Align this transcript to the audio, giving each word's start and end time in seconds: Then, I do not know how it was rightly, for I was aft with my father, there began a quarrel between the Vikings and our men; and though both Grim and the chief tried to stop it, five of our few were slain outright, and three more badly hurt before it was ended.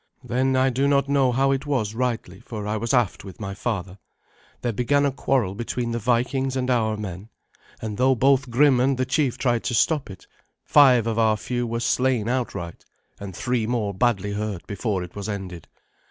Then, 0.23 0.55
I 0.55 0.71
do 0.71 0.87
not 0.87 1.07
know 1.07 1.31
how 1.31 1.51
it 1.51 1.67
was 1.67 1.93
rightly, 1.93 2.39
for 2.39 2.65
I 2.65 2.75
was 2.75 2.91
aft 2.91 3.23
with 3.23 3.39
my 3.39 3.53
father, 3.53 3.99
there 4.63 4.73
began 4.73 5.05
a 5.05 5.11
quarrel 5.11 5.53
between 5.53 5.91
the 5.91 5.99
Vikings 5.99 6.55
and 6.55 6.71
our 6.71 6.97
men; 6.97 7.29
and 7.83 7.99
though 7.99 8.15
both 8.15 8.49
Grim 8.49 8.79
and 8.79 8.97
the 8.97 9.05
chief 9.05 9.37
tried 9.37 9.63
to 9.65 9.75
stop 9.75 10.09
it, 10.09 10.25
five 10.65 11.05
of 11.05 11.19
our 11.19 11.37
few 11.37 11.67
were 11.67 11.79
slain 11.81 12.27
outright, 12.27 12.83
and 13.19 13.35
three 13.35 13.67
more 13.67 13.93
badly 13.93 14.33
hurt 14.33 14.65
before 14.65 15.03
it 15.03 15.15
was 15.15 15.29
ended. 15.29 15.67